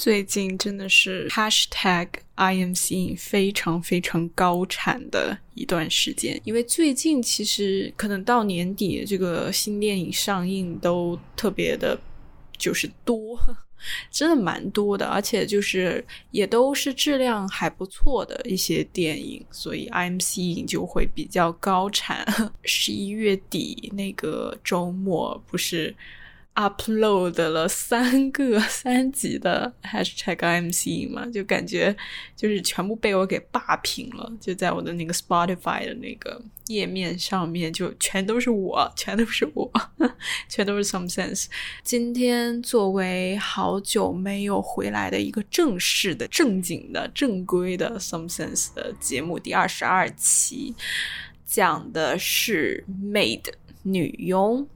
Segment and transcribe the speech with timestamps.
[0.00, 12.00] 最近真的是 hashtag IMC 非常非常高产的一段时间，因为最近其实可能到年底，这个新电影上映都特别的，
[12.56, 13.38] 就是多，
[14.10, 22.26] 真的蛮多的，而且就是也都是质量还不错的一些电影，所以 IMC 就会比较高产。
[22.64, 25.94] 十一月底那个周末不是。
[26.60, 31.96] Upload 了三个 三级的 hashtag MC 嘛，就感觉
[32.36, 39.70] 就是全部被我给霸屏了，就在我的那个 Spotify 的那个页面上面，就全都是我，全都是我，
[40.48, 41.46] 全都是 Some Sense。
[41.82, 50.74] 今天作为好久没有回来的一个正式的、正经的、正规的 Some Sense 的节目，第二十二期
[51.46, 53.44] 讲的是 Maid
[53.82, 54.68] 女佣。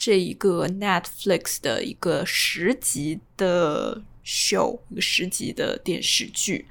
[0.00, 6.64] 这一个 Netflix 的一个十集的 show，一个十集的电视剧，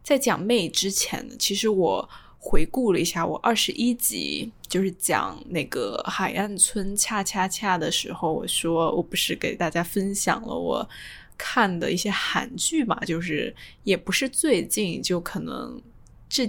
[0.00, 2.08] 在讲妹之前呢，其实我
[2.38, 10.88] 回顾了一下，我二十一集就是讲那个海岸村恰恰恰的时候，我说我不是给大家分享了我
[11.36, 13.52] 看的一些韩剧嘛，就是
[13.82, 15.82] 也不是最近，就可能
[16.28, 16.48] 这。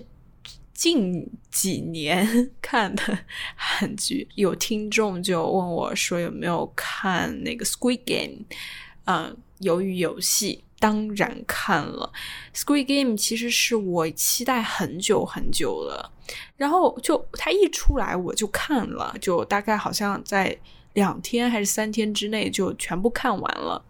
[0.80, 3.19] 近几年 看的
[3.53, 8.45] 韩剧，有听众就问我说有没有看那个《Squid Game》？
[9.03, 12.13] 嗯，鱿鱼游戏当然看了，
[12.57, 16.13] 《Squid Game》其实是我期待很久很久了，
[16.55, 20.57] 然后就它一出来我就看了，就大概好像在
[20.94, 23.83] 两天还是三天之内就全部看完了。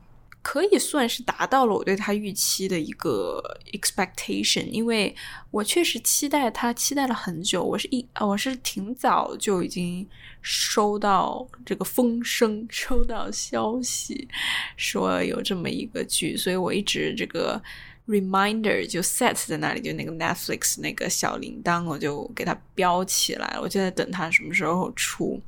[0.50, 3.40] 可以算是达到了我对他预期的一个
[3.72, 5.16] expectation，因为
[5.52, 7.64] 我确实期待他，期待了很久。
[7.64, 10.10] 我是一，我是挺早就已经
[10.42, 14.28] 收到这个风声，收到消息
[14.76, 17.62] 说有这么一个剧，所以我一直这个
[18.08, 25.40] reminder 就 set 在那里，就那个 Netflix 那个小铃铛，我就给它标起来了，我就在等它什么时候出。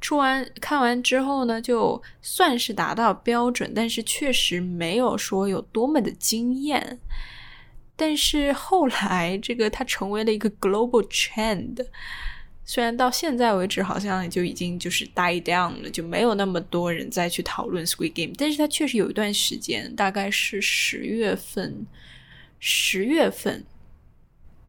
[0.00, 6.98] 出完看完之后呢，就算是达到标准，但是确实没有说有多么的惊艳。
[7.96, 11.84] 但是后来这个它成为了一个 global trend，
[12.64, 21.86] 虽然到现在为止好像就已经就是 die down 了，就没有那么多人再去讨论 Squid Game，但是它确实有一段时间，大概是十月份，
[22.58, 23.66] 十月份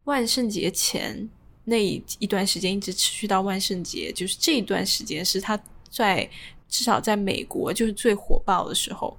[0.03, 1.29] 万圣节前。
[1.63, 6.29] 那一段时间一直持续到万圣节，就是这一段时间是他在
[6.67, 9.17] 至少在美国就是最火爆的时候。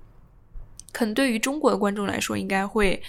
[0.92, 3.02] 可能对于中国的观众来说，应该会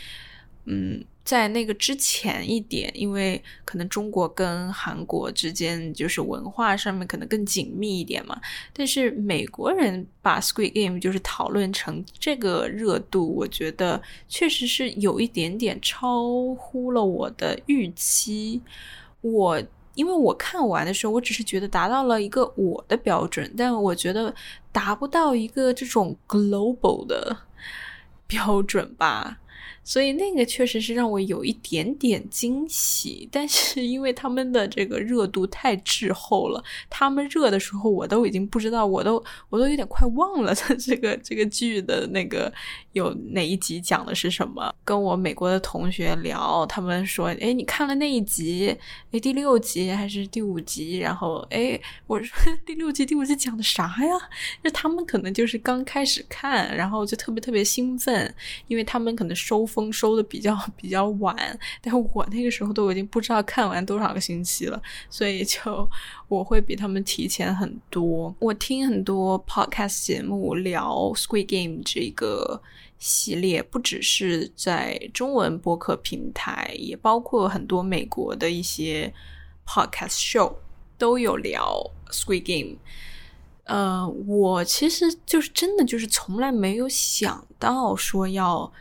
[0.65, 8.39] 嗯，在那个之前一点，因为可能中国跟韩国之间就是文化上面可能更紧密一点嘛。
[8.71, 18.61] 但是美国人把 Squid Game 就是讨论成这个热度，我觉得确实是有一点点超乎了我的预期。
[19.23, 19.61] 我
[19.95, 24.33] 因为我看完的时候，我只是觉得达到了一个我的标准，但我觉得
[24.71, 27.35] 达不到一个这种 global 的
[28.27, 29.39] 标准吧。
[29.83, 42.51] 所以那个确实是让我有一点点惊喜，但是因为他们的这个热度太滞后了，他们热的时候我都已经不知道，我都我都有点快忘了他 这个这个剧的那个
[42.93, 44.73] 有哪一集讲的是什么。
[44.85, 48.73] 跟我美国的同学聊，他们说：“哎，你看了那一集？
[49.11, 51.77] 哎，第六集还是第五集？”然后哎，
[52.07, 54.13] 我说 第六集、第五集讲的啥呀？
[54.63, 58.33] 就他们可能就是刚开始看，然后就特别特别兴奋，
[58.67, 59.67] 因为他们可能收。
[59.73, 61.35] 丰收的比较比较晚，
[61.81, 64.79] 但我那个时候都已经不知道看完多少个星期了，
[65.09, 65.89] 所以就
[66.27, 68.33] 我会比他们提前很多。
[68.39, 72.61] 我听很多 podcast 节目聊《Squid Game》这个
[72.99, 79.11] 系列，不只是在中文播客平台，也包括很多美国的一些
[79.65, 80.53] podcast show
[80.97, 82.75] 都有聊《Squid Game》。
[83.65, 88.71] 呃，我其实就是真的就是从来没有想到说要。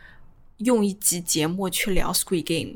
[0.63, 2.75] 用一集节目去聊《Squid Game》，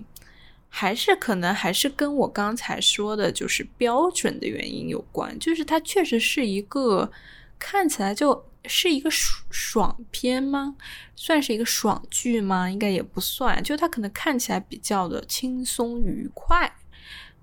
[0.67, 5.37] 还是可能还是跟我刚才说的，就是标准的原因有关。
[5.39, 7.11] 就是它确实是一个
[7.57, 10.75] 看起来就是一个爽片吗？
[11.15, 12.69] 算是一个爽剧吗？
[12.69, 13.63] 应该也不算。
[13.63, 16.71] 就它可能看起来比较的轻松愉快，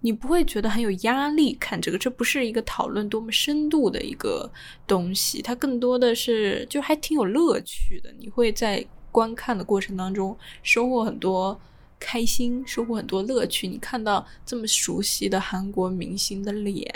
[0.00, 1.96] 你不会觉得很有压力看这个。
[1.96, 4.52] 这不是一个讨论多么深度的一个
[4.87, 8.12] 东西，它更多的是就还挺有乐趣的。
[8.19, 8.85] 你会在。
[9.14, 11.56] 观看的过程当中，收获很多
[12.00, 13.69] 开心，收获很多乐趣。
[13.69, 16.93] 你看到这么熟悉的韩国明星的脸，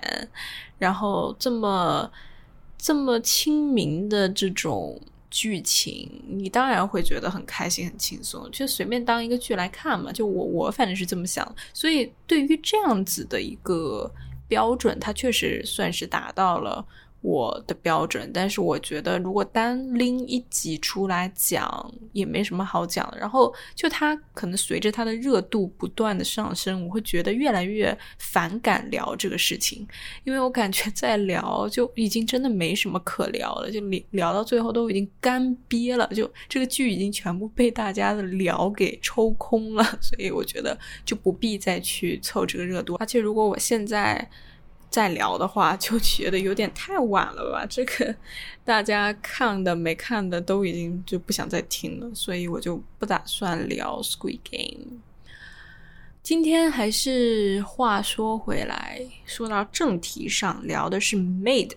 [0.79, 2.11] 然后这么
[2.76, 5.00] 这么亲民的这种
[5.31, 10.11] 剧情，你当然会觉得很开心、很轻松，就随便当一个剧来看嘛。
[10.11, 14.11] 就我我反正是这么想，所以对于这样子的一个
[14.49, 16.85] 标准，它确实算是达到了。
[17.20, 23.12] 我的标准，但是我觉得如果单拎一集出来讲，也没什么好讲。
[23.19, 29.87] 然后就它可能随着它的热度不断的上升，我会觉得越来越反感聊这个事情，
[30.23, 42.94] 因为我感觉在聊就已经真的没什么可聊了，就聊聊到最后都已经干瘪了，就这个剧已经全部被大家的聊给抽空了，所以我觉得就不必再去凑这个热度。
[43.00, 44.31] 而且如果我现在。
[44.90, 47.67] 再聊的话，就觉得有点太晚了吧？
[47.69, 48.14] 这个
[48.64, 54.85] 大家看的没看的都已经就不想再听了，所以我就不打算聊《Squid Game》。
[56.23, 61.69] 今天还是话说回来，说到正题上，聊的是《Maid》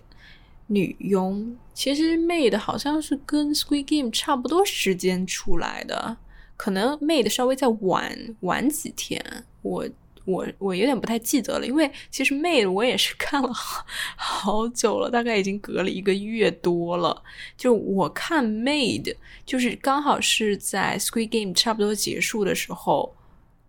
[0.66, 1.56] 女佣。
[1.74, 6.16] 其实《Maid》好像是跟《Squid Game》差不多时间出来的，
[6.56, 9.44] 可能《Maid》稍微再晚晚几天。
[9.60, 9.86] 我。
[10.24, 13.50] 我我有点不太记得了，因为其实《Made》我也是看了
[14.16, 17.22] 好久了，大概已经隔了一个月多了。
[17.56, 19.02] 就我看《Made》，
[19.44, 23.14] 就是刚好是在《Squid Game》差不多结束的时候，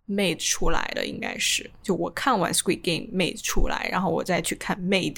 [0.14, 1.70] 《Made》出来的，应该是。
[1.82, 5.16] 就我看完《Squid Game》，《Made》出来，然后我再去看《Made》。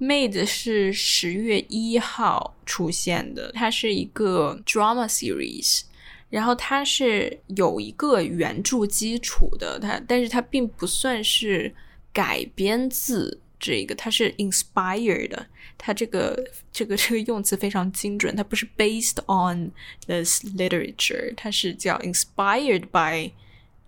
[0.06, 5.82] 《Made》是十月一号出现的，它是一个 drama series。
[6.30, 11.74] 然后它是有一个原著基础的，它但是它并不算是
[12.12, 15.46] 改编自这个，它是 inspired 的。
[15.78, 16.36] 它这个
[16.72, 19.70] 这个这个用词非常精准，它不是 based on
[20.06, 23.32] this literature，它是叫 inspired by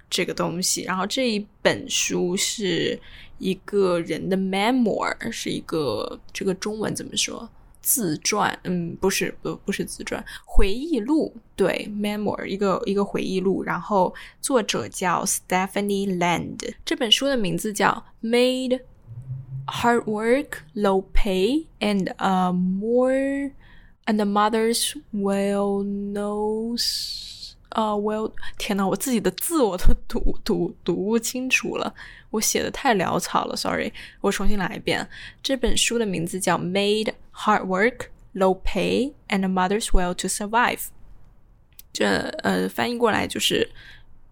[0.08, 0.82] 这个东西。
[0.84, 2.98] 然后这一本书是
[3.38, 7.50] 一个人的 memoir，是一个这个中文怎么说？
[7.80, 18.80] 自传，嗯，不是，不，不是自传，回忆录，对，memoir，一个一个回忆录，然后作者叫 Stephanie Land，这本书的名字叫 Made
[19.66, 23.52] Hard Work, Low Pay, and a More
[24.06, 27.38] and the Mother's Well Knows。
[27.70, 31.94] 啊，我有天呐，我自己的字我都读读读不清楚了，
[32.30, 35.08] 我写的太潦草了，sorry，我重新来一遍。
[35.40, 40.78] 这本书的名字叫《Made Hard Work, Low Pay, and a Mother's Will to Survive》。
[41.92, 42.06] 这
[42.42, 43.70] 呃，翻译过来就是，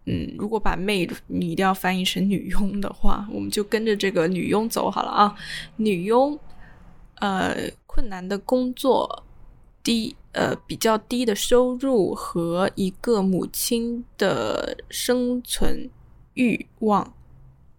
[0.07, 5.35] 嗯，如果把 “maid” 你一定要翻译成女佣的话，我们就跟着这个女佣走好了啊。
[5.77, 6.39] 女佣，
[7.17, 9.25] 呃，困难的工作。
[9.81, 15.89] 低呃比较低的收入和一个母亲的生存
[16.35, 17.15] 欲望，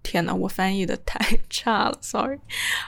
[0.01, 1.19] 天呐，我翻译的太
[1.49, 2.39] 差了，sorry，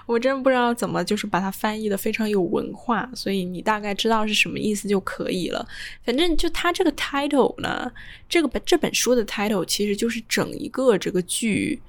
[0.05, 5.67] 我真不知道怎么就是把它翻译的非常有文化，所以你大概知道是什么意思就可以了。
[6.03, 7.91] 反正就它这个 title 呢，
[8.27, 11.81] 这个本这本书的 title 其实就是整一个这个剧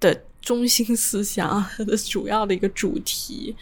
[0.00, 3.54] 的中心思想 的主要的一个主题，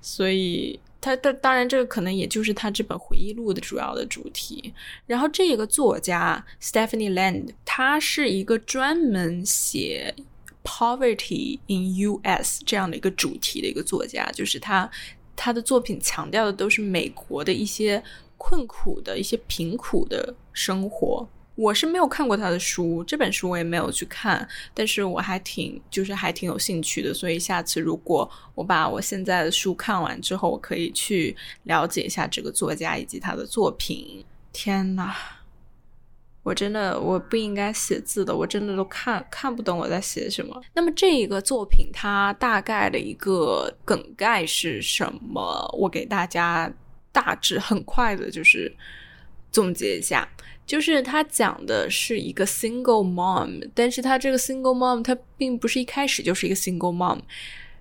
[0.00, 0.78] 所以。
[1.00, 4.74] 他他当然，这个可能也就是他这本回忆录的主要的主题。
[5.06, 10.12] 然后，这个作家 Stephanie Land，他是一个专门写
[10.68, 12.62] poverty in U.S.
[12.66, 14.90] 这样的一个主题的一个作家，就是他
[15.34, 18.02] 他的作品强调的都是美国的一些
[18.36, 21.26] 困苦的一些贫苦的生活。
[21.54, 31.34] 我是没有看过他的书，这本书我也没有去看，但是我还挺就是还挺有兴趣的，所以下次如果我把我现在的书看完之后，我可以去
[31.64, 34.22] 了解一下这个作家以及他的作品。
[34.52, 35.14] 天呐，
[36.48, 40.58] 我真的我不应该写字的，我真的都看看不懂我在写什么。
[40.72, 45.68] 那么这一个作品它大概的一个梗概是什么？
[45.78, 46.72] 我给大家
[47.12, 48.74] 大致很快的就是
[49.52, 50.26] 总结一下。
[50.64, 57.20] 就是他讲的是一个 single mom，但是他这个 single mom，他并不是一开始就是一个 single mom。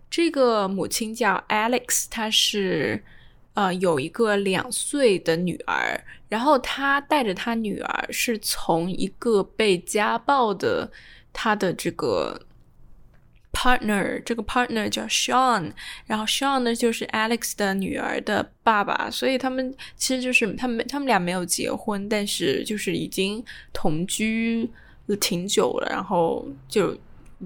[0.10, 3.04] 这个母亲叫 Alex，她是
[3.58, 6.00] 呃有一个两岁的女儿，
[6.30, 10.92] 然后她带着她女儿是从一个被家暴的
[11.34, 12.40] 她的这个。
[13.60, 15.72] partner 这个 partner 叫 Sean，
[16.06, 24.70] 然后 Sean 呢就是 Alex 的女儿的爸爸，所以他们其实就是他们他们俩没有结婚，但是就是已经同居
[25.08, 26.96] 了挺久了，然后就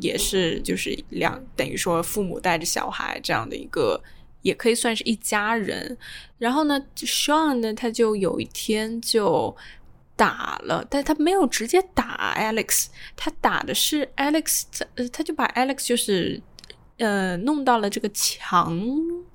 [0.01, 3.97] 也是就是两等于说父母带着小孩这样的一个，
[4.41, 5.97] 也可以算是一家人。
[6.37, 9.55] 然后呢，Sean 呢他就有一天就。
[10.13, 16.39] 打了，但他没有直接打 Alex，他打的是 Alex，呃，他就把 Alex 就是，
[16.97, 18.79] 呃，弄到了这个墙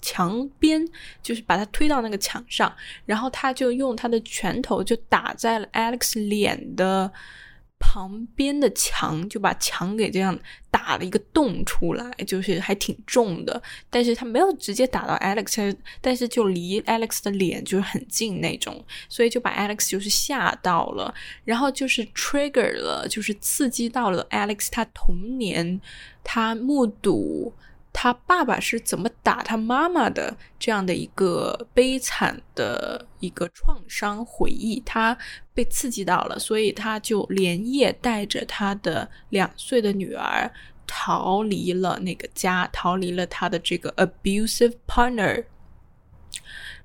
[0.00, 0.86] 墙边，
[1.25, 2.72] 就是把他推到那个墙上，
[3.04, 7.10] 然后他就用他的拳头就打在了 Alex 脸的。
[7.88, 10.36] 旁边的墙就把墙给这样
[10.72, 21.14] 打了一个洞出来，就是还挺重的，但是他没有直接打到 Alex，但是就离 Alex 的脸就是很近那种，所以就把 Alex 就是吓到了，
[21.44, 25.80] 然后就是 trigger 了，就是刺激到了 Alex 他童年
[26.24, 27.54] 他目睹。
[27.98, 30.36] 他爸爸是怎么打他妈妈的？
[30.58, 35.16] 这样的一个悲惨的一个创伤回忆，他
[35.54, 40.52] 被刺激到了，所以他就连夜带着他的两岁的女儿
[40.86, 45.46] 逃离了那个家，逃离了他的这个 abusive partner。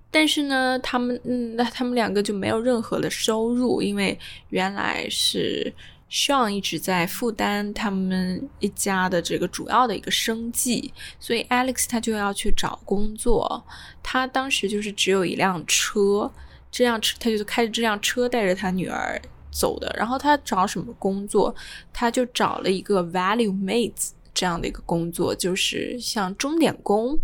[0.09, 5.73] 但是呢，他们嗯，那他们两个就没有任何的收入，因为原来是。
[6.11, 13.65] Sean 一直在负担他们一家的这个主要的一个生计，所以 Alex 他就要去找工作。
[14.03, 16.29] 他当时就是只有一辆车，
[16.69, 19.19] 这辆车他就开着这辆车带着他女儿
[19.51, 19.95] 走的。
[19.97, 21.55] 然后他找什么工作？
[21.93, 27.17] 他就找了一个 Value Mates 这样的一个工作，就是像钟点工。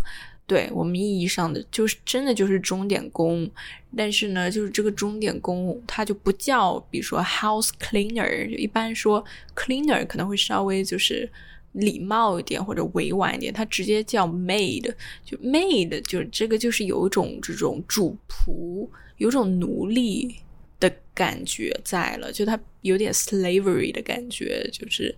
[0.48, 3.48] 对我们意义上的，就是真的就是钟点工，
[3.94, 9.22] 但是呢，就是这个钟点工，它就不叫，比如说 house cleaner，就一般说
[9.54, 11.30] cleaner 可能会稍微就是
[11.72, 14.90] 礼貌一点或者委婉一点，它直接叫 maid，
[15.22, 18.88] 就 maid，就这个就是有一种这种主仆，
[19.18, 20.34] 有种奴隶
[20.80, 25.14] 的感觉在了，就它有点 slavery 的感觉，就是。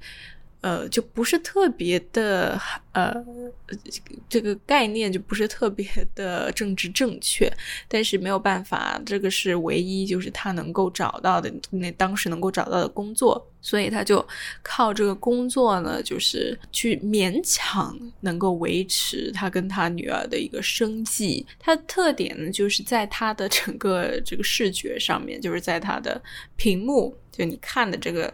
[0.62, 2.60] 呃，就不是特别的，
[2.92, 3.14] 呃，
[4.28, 7.50] 这个概念就不是特别的政治正确，
[7.88, 14.22] 但是没有办法，这个是唯一就是他能够找到的那当时能够找到的工作，所以他就
[14.62, 21.46] 靠这个工作呢，就是去勉强能够维持他跟他女儿的一个生计。
[21.58, 26.20] 他的特点呢，就是在他的整个这个视觉上面，就是在他的
[26.56, 28.30] 屏幕，就你看的这个。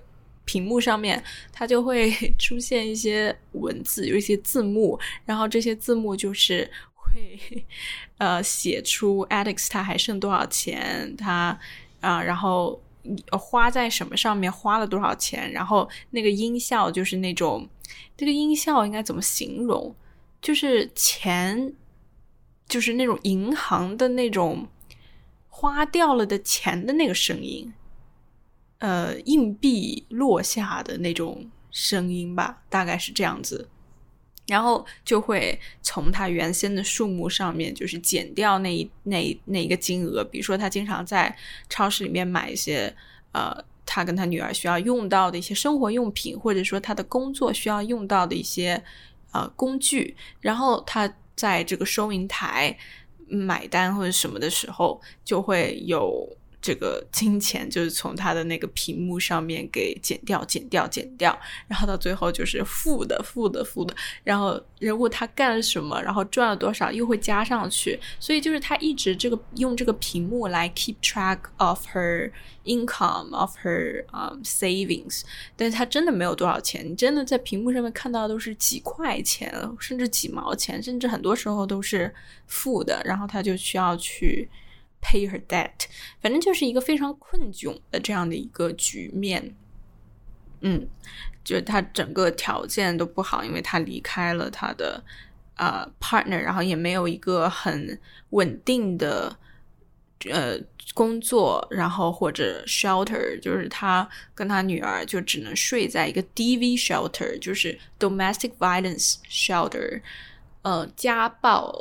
[0.47, 1.23] 屏幕上面，
[1.53, 2.11] 它就会
[2.41, 7.38] 出现一些文字，有一些字幕，然后这些字幕就是会，
[8.17, 11.59] 呃，写出 Alex 他还剩多少钱，他
[12.00, 12.81] 啊，然后
[13.33, 17.69] 花在什么上面，花了多少钱，然后那个音效就是那种，
[18.17, 19.95] 这个音效应该怎么形容？
[20.41, 21.73] 就是钱，
[22.69, 24.69] 就是那种银行的那种
[25.49, 27.73] 花掉了的钱的那个声音。
[28.78, 33.66] 呃，硬币落下的那种声音吧，大概是这样子，
[34.47, 40.23] 然后就会从他原先的数目上面，就是减掉那那那一个金额。
[40.23, 41.35] 比如说，他经常在
[41.71, 42.95] 超市里面买一些
[43.33, 48.83] 呃，他跟他女儿需要用到的一些生活用品，或者说他的工作需要用到的一些
[49.33, 52.76] 呃工具，然后他在这个收银台
[53.26, 56.28] 买单或者什么的时候，就会有。
[56.67, 63.95] 这个金钱就是从他的那个屏幕上面给减掉、减掉、减掉，然后到最后就是负的、负的、负的。
[64.25, 67.97] 然后人物他干了什么，然后赚了多少，又会加上去。
[68.19, 72.33] 所以就是他一直这个用这个屏幕来 keep track of her
[72.65, 75.23] income of her um savings，
[75.55, 76.85] 但是他真的没有多少钱。
[76.85, 82.13] 你真的在屏幕上面看到都是几块钱，甚至几毛钱，甚至很多时候都是
[82.49, 83.01] 负的。
[83.05, 84.49] 然后他就需要去。
[85.09, 85.87] Pay her debt，
[86.21, 89.55] 反正就是一个非常困窘的这样的一个局面。
[90.63, 90.89] 嗯，
[91.45, 95.01] 就是他整个条件都不好，因为他离开了他的
[95.55, 97.97] 呃 partner，然后也没有一个很
[98.31, 99.37] 稳定的
[100.29, 100.59] 呃
[100.93, 110.03] 工作，然后或者 shelter，就是他跟他女儿就只能睡在一个 DV shelter，就是 domestic violence shelter，
[110.63, 111.73] 呃，家暴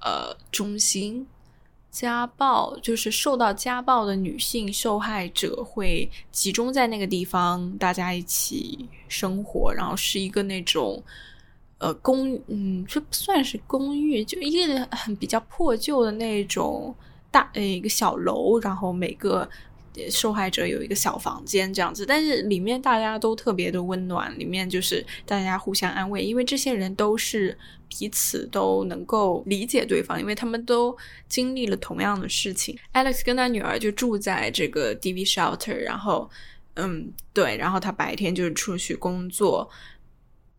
[0.00, 1.26] 呃中心。
[1.94, 11.00] 家暴就是受到家暴的女性受害者会集中在那个地方，大家一起生活，然后是一个那种
[11.78, 16.92] 呃公嗯，这不算是公寓，就一个很比较破旧的那种
[17.30, 19.48] 大呃一个小楼，然后每个。
[20.10, 27.56] 受害者有一个小房间这样子，但是里面大家都特别的温暖，里面就是大家互相安慰，因为这些人都是
[27.88, 30.96] 彼此都能够理解对方，因为他们都
[31.28, 32.76] 经历了同样的事情。
[32.92, 36.28] Alex 跟他女儿就住在这个 DV shelter，然后，
[36.74, 39.70] 嗯，对，然后他白天就是出去工作，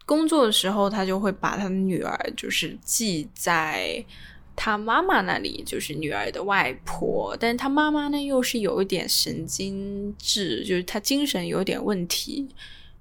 [0.05, 4.05] 工作的时候他就会把他的女儿就是寄在。
[4.55, 12.47] 他妈妈那里就是女儿的外婆，但是他妈妈呢又是有一点神经质，就是他精神有点问题，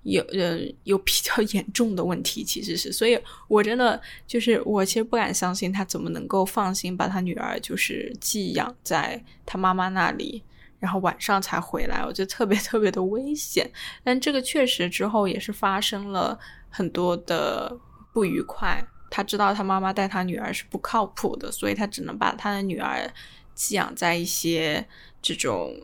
[0.02, 3.18] 有呃有比较严重的问题，其实是，所以
[3.49, 10.42] 我真的就是我其实不敢相信他怎么能够放心把他女儿就是寄养在他妈妈那里，
[10.80, 13.70] 然后晚上才回来，我觉得特别特别的危险。
[14.02, 17.78] 但这个确实之后也是发生了很多的
[18.12, 18.84] 不愉快。
[19.14, 23.09] 他知道他妈妈带他女儿是不靠谱的，所以他只能把他的女儿
[23.54, 24.85] 寄养在一些
[25.23, 25.76] 这种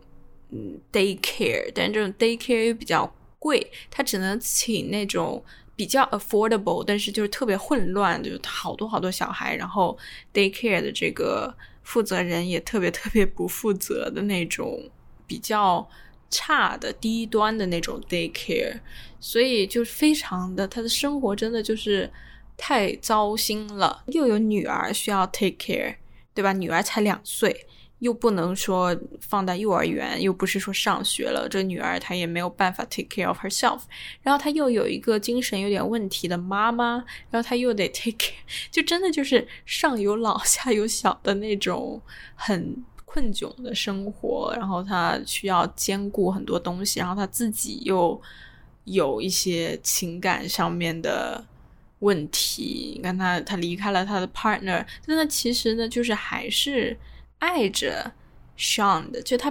[0.51, 3.13] 嗯 daycare，但这种 daycare 又比较。
[3.43, 5.43] 贵，他只能请那种
[5.75, 9.97] 比较 affordable，但是就是特别混乱，就是好多好多小孩，然后
[10.35, 11.51] daycare 的这个
[11.83, 14.91] 负责人也特别特别不负责的那种
[15.27, 15.89] 比较
[16.29, 18.79] 差的低端的那种 daycare，
[19.19, 22.13] 所以就非常的他的生活真的就是
[22.61, 25.97] 太糟心了，又有女儿需要 take care，
[26.35, 26.53] 对吧？
[26.53, 27.67] 女儿才两岁。
[28.01, 33.83] 又不能说放在幼儿园，又不是说上学了，这女儿她也没有办法 take care of herself。
[34.23, 38.33] 然后她又有一个精神有点问题的妈妈，然后她又得 take care，
[38.73, 42.01] 就真的就是上有老下有小的那种
[42.35, 42.75] 很
[43.05, 44.51] 困窘的生活。
[44.57, 48.19] 然后她需要兼顾很多东西，然后她自己又
[48.85, 51.45] 有一些情感上面的
[52.01, 52.93] 问题。
[52.97, 56.95] 你看他，他离开了他的 partner，但他其实呢，就是还是。
[57.41, 58.13] 爱着
[58.59, 59.51] Sean 的，就他，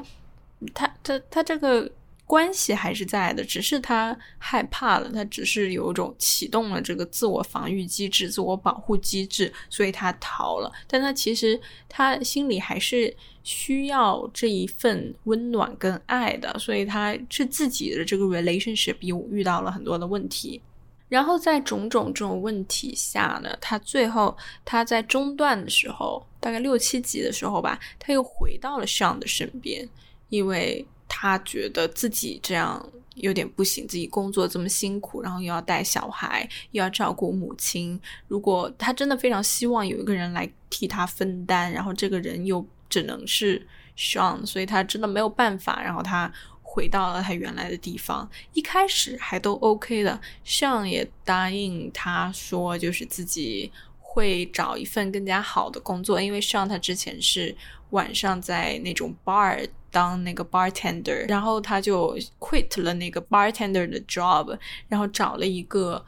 [0.75, 1.91] 他，他，他这个
[2.23, 10.71] 关系还是在的，只是他害怕了，他只是有一种启动了这个自我防御机制、自我保护机制，所以他逃了。
[10.85, 20.61] 但他其实他心里还是需要这一份温暖跟爱的，所以他是自己的这个 relationship 又遇到了很多的问题。
[21.09, 29.89] 然后在种种这种问题下呢，他最后他在中段的时候，大概六七集的时候吧，他又回到了 Sean 的身边，
[30.29, 46.31] 因为他觉得自己这样有点不行，自己工作这么辛苦，然后又要带小孩，又要照顾母亲，如果他真的非常希望有一个人来替他分担，然后这个人又只能是 Sean，所以他真的没有办法，然后他。
[46.71, 57.55] 回到了他原来的地方，一开始还都 OK 的，上也答应他说，就是自己会找一份更加好的工作，因为上他之前是
[57.89, 64.55] 晚上在那种 bar 当那个 bartender，然后他就 quit 了那个 bartender 的 job，
[64.87, 66.05] 然后找了一个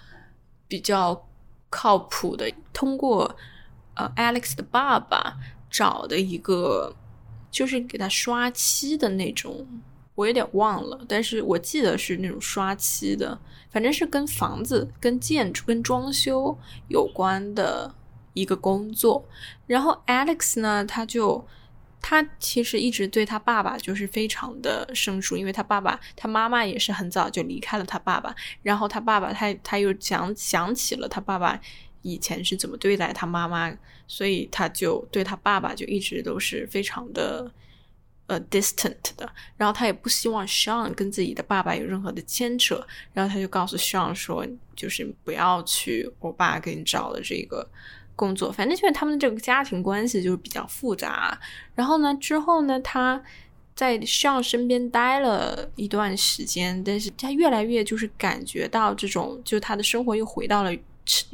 [0.68, 1.28] 比较
[1.72, 3.36] 靠谱的，通过
[3.96, 5.38] 呃 Alex 的爸爸
[5.72, 6.96] 找的一个，
[7.50, 9.66] 就是给他刷漆的那种。
[10.16, 13.40] 我有点忘了，但是我记得是那种刷漆的，
[13.72, 16.56] 反正是跟房子、跟建筑、跟装修
[16.90, 17.96] 有关的
[18.34, 19.26] 一个工作。
[19.66, 21.48] 然后 Alex 呢，他就
[22.02, 31.60] 他其实一直对他爸爸就是非常的生疏，因为他爸爸他妈妈也是很早就离开了他爸爸，然后他爸爸他他又想想起了他爸爸
[32.02, 33.74] 以前是怎么对待他妈妈，
[34.08, 37.50] 所以他就对他爸爸就一直都是非常的。
[38.32, 47.70] 呃，distant 的，然后他也不希望 Sean 跟自己的爸爸有任何的牵扯，然后他就告诉 Sean 说，就是不要去我爸给你找的这个
[48.16, 51.38] 工作，反正就是他们这个家庭关系就是比较复杂。
[51.76, 53.22] 然后呢，之后呢，他
[53.76, 60.72] 在 Sean 身边待了一段时间，但是他越来越就是感觉到这种，就他的生活又回到了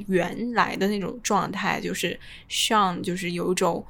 [0.07, 3.85] 原来的那种状态，就是 Sean 就是有一种。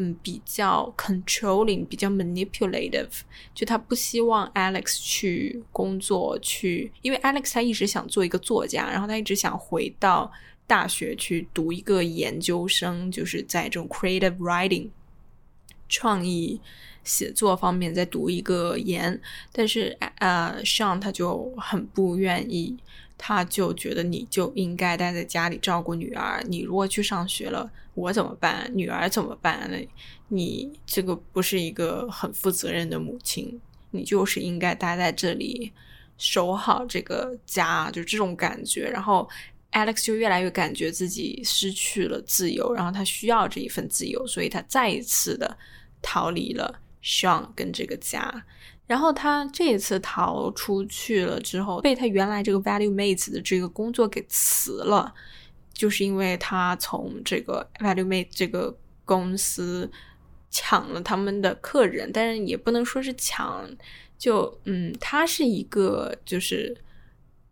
[0.00, 3.08] 嗯，比较 controlling，比较 manipulative，
[3.52, 10.30] 就他不希望 Alex 去工作，去，因为 Alex 他一直想做一个作家，然后他一直想回到
[10.68, 14.88] 大学去读一个研究生，就是在这种 creative writing
[15.88, 16.60] 创意
[17.02, 22.76] 写作方面再读一个研，但是呃，Sean 他就很不愿意。
[23.18, 26.42] 他就觉得你就应该待在家里照顾女儿。
[26.48, 28.70] 你如果去上学了，我怎么办？
[28.74, 29.68] 女儿怎么办？
[29.70, 29.86] 那
[30.28, 33.60] 你这个不是一个很负责任的母亲。
[33.90, 35.72] 你就是应该待在这里，
[36.18, 38.88] 守好这个家，就这种感觉。
[38.88, 39.26] 然后
[39.72, 45.56] Alex 就越来越感觉自己失去了自由，然后他需要这一份自由，所以他再一次的
[46.02, 48.44] 逃离了 Sean 跟这个家。
[48.88, 55.14] 然后他这一次逃出去了之后，被他原来这个 Value Mates 的这个工作给辞了，
[55.72, 59.88] 就是因为他从这个 Value Mate 这个公司
[60.50, 63.70] 抢了他们的客人，但是也不能说是抢，
[64.18, 66.76] 就嗯，他是一个就是。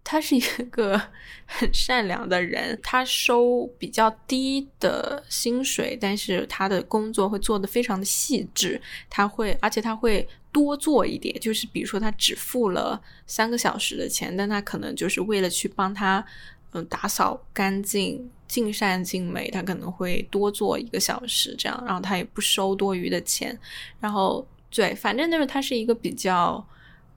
[0.08, 1.02] 他是一个
[1.46, 10.24] 很善良的人，他收比较低的薪水，但是他的工作会做得非常的细致，他会，而且他会
[10.56, 16.24] 多做一点，就是比如说他只付了三个小时的钱，但他可能就是为了去帮他
[16.70, 23.58] 嗯打扫干净、尽善尽美，他可能会多做一个小时这样，然后他也不收多余的钱，
[24.00, 26.66] 然后对，反正就是他是一个比较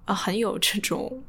[0.04, 1.24] 呃很有这种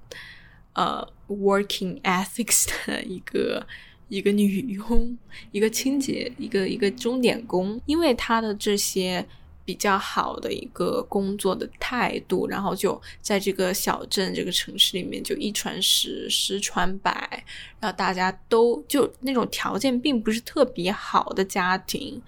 [0.72, 3.64] 呃 working ethics 的一个。
[4.10, 5.16] 一个女佣，
[5.52, 9.24] 一个清洁，一个一个钟点工，因为他的这些
[9.70, 17.44] 比较好的一个工作的态度，然后就在这个小镇、这个城市里面就一传十，十传百，
[17.78, 22.20] 然后大家都就那种条件并不是特别好的家庭，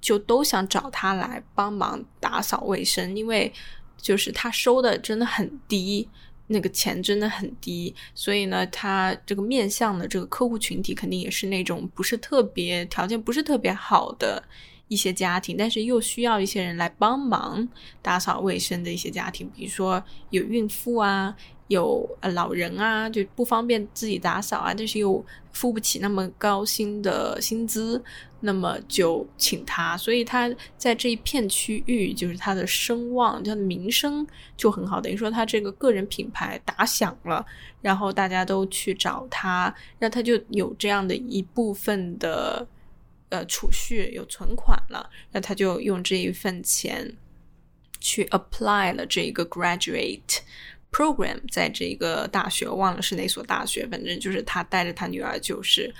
[0.00, 3.52] 就都想找他来帮忙打扫卫生，因为
[4.00, 6.08] 就是他收的真的很低。
[6.46, 14.44] 那个钱真的很低，所以呢，他这个面向的这个客户群体肯定也是那种不是特别条件不是特别好的
[14.94, 17.68] 一些家庭，但是又需要一些人来帮忙
[18.00, 21.36] 打扫卫生的一些家庭，比如说有孕妇啊。
[21.68, 28.00] 有老人啊，就不方便自己打扫啊，但是又付不起那么高薪的薪资，
[28.40, 34.24] 那么就请他，所以他在这一片区域，就是他的声望、他的名声
[34.58, 37.44] 就很好，等于说他这个个人品牌打响了，
[37.80, 42.64] 然后大家都去找他，那他就有这样的一部分的
[43.34, 47.16] 呃储蓄有存款了，那他就用这一份钱
[48.00, 50.38] 去 apply 了这一个 graduate。
[50.96, 55.92] program 在这个大学，忘了是哪所大学，反正就是他带着他女儿，就是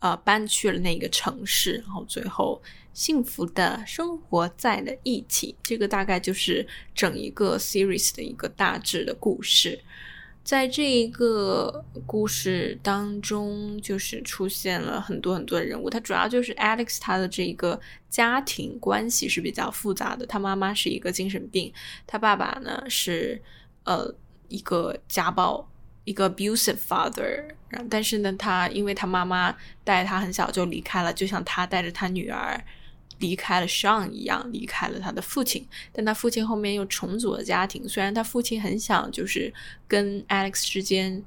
[0.00, 2.60] 呃搬去了那个城市，然后最后
[2.92, 5.54] 幸福的生活在了一起。
[5.62, 9.80] 这个大概就是整一个 series 的一个大致的故事。
[10.44, 15.90] 在这一个故事当中，就是出现了很多很多的人物。
[15.90, 20.26] 他主要就是 Alex 他的这一个家庭关系是比较复杂的。
[20.26, 21.72] 他妈妈是一个精神病，
[22.06, 23.40] 他爸爸呢是
[23.84, 24.14] 呃。
[24.48, 25.66] 一个家暴，
[26.04, 27.42] 一个 abusive father，
[27.88, 32.62] 但是呢，他因为他妈妈带他很小就离开了，就像他带着他女儿
[33.22, 35.66] 离开了 Sean 一样，离开了他的父亲。
[35.90, 39.50] 但他父亲后面又重组了家庭，虽然他父亲很想就是
[39.88, 41.24] 跟 Alex 之间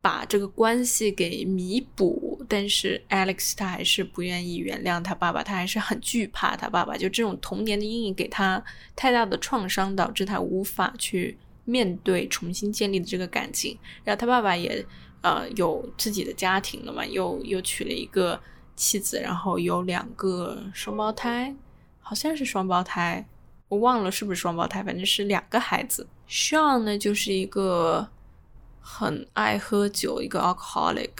[0.00, 6.96] 把这个关系给弥补，但是 Alex 他还是不愿意原谅他爸爸，他还是很惧怕他爸爸。
[6.96, 11.36] 就这种童年的阴影给他太大的创伤，导致他无法去。
[11.68, 14.86] 面对重新建立的这个感情，然后他爸爸也
[15.22, 18.40] 呃有自己的家庭了嘛，又又娶了一个
[18.76, 21.54] 妻子，然后有两个双胞胎，
[22.00, 23.26] 好像是双胞胎，
[23.68, 26.06] 我忘了是不是双胞胎，反正是两个孩子。
[26.28, 28.08] Sean 呢就是一个
[28.80, 31.10] 很爱喝酒，一个 alcoholic，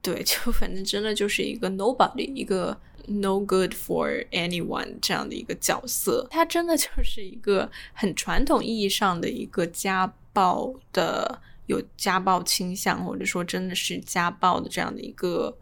[0.00, 2.78] 对， 就反正真的就是一个 nobody，一个。
[3.08, 15.56] No good for anyone 这样的一个角色，他真的就是一个很传统意义上的一个家暴的，有家暴倾向，或者说真的是家暴的这样的一个，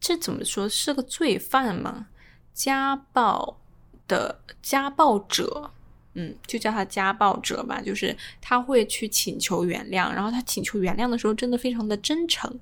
[0.00, 2.06] 这怎么说是个罪犯吗？
[2.54, 3.58] 家暴
[4.08, 5.70] 的家暴者，
[6.14, 7.80] 嗯，就叫他家暴者吧。
[7.80, 12.58] 就是他会去请求原谅，然后他请求原谅的时候真的非常的真诚，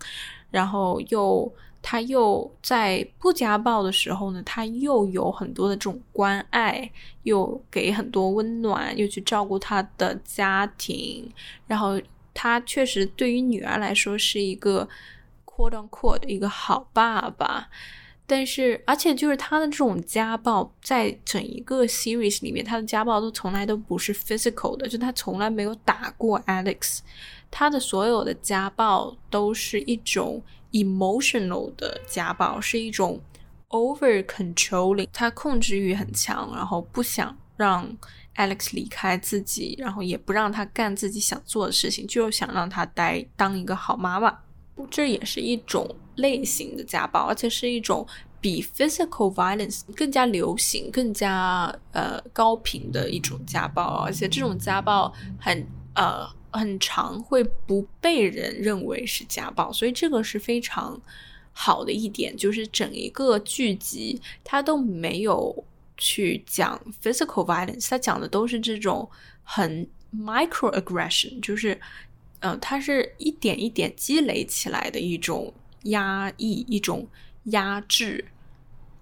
[0.51, 1.51] 然后又。
[1.81, 6.91] 他又在不家暴的时候呢，他又有很多的这种关爱，
[7.23, 11.31] 又给很多温暖，又去照顾他的家庭。
[11.69, 11.99] 然后
[12.35, 14.87] 他确实对于女儿来说是一个
[15.59, 17.69] quote on quote 一个好爸爸。
[18.27, 27.01] 但是，而且就是他的这种家暴，在整一个 series 里面，他的家暴都从来都不是 physical 的，就他从来没有打过 Alex。
[27.51, 30.43] 他的所有的家暴都是一种。
[30.71, 33.19] emotional 的家暴是一种
[33.71, 37.91] over controlling，他控制欲很强，然后不想让
[38.37, 44.41] Alex 离开自己，然后也不让他干自己想做的事情，就想让他待当一个好妈妈。
[44.91, 48.07] 这也是一种类型的家暴，而且是一种
[48.41, 56.29] 比 physical violence 更加流行、更加呃高频的一种家暴，而且这种家暴很呃。
[56.51, 60.99] 很长会不被人认为是家暴，所以这个是非常
[61.53, 65.65] 好的一点，就是整一个剧集它都没有
[65.99, 69.09] 去讲 physical violence，它讲的都是这种
[69.43, 71.79] 很 micro aggression，就是
[72.41, 75.53] 呃，它是一点一点积累起来的一种
[75.85, 77.07] 压抑、一种
[77.45, 78.25] 压制、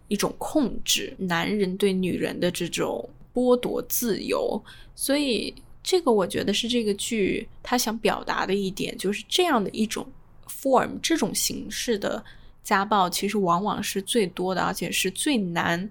[0.09, 4.63] 一种控制，男人对女人的这种剥夺自由，
[4.95, 5.55] 所以。
[5.89, 10.05] 这个我觉得是这个剧他想表达的一点，就是这样的一种
[10.49, 12.25] form，这种形式的
[12.65, 15.89] 家暴，其实往往是最多的，而且是最难